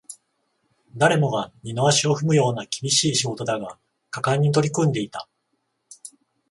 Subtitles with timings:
[0.97, 3.77] 誰もが二の足を踏むような厳しい仕事だが、
[4.09, 5.29] 果敢に取り組んでいた